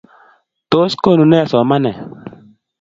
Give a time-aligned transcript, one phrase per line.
[0.71, 1.97] Tos konuu nee somanet?